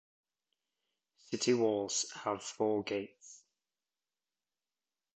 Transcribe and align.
City 1.29 1.53
walls 1.53 2.09
have 2.23 2.41
four 2.41 2.81
gates. 2.83 3.43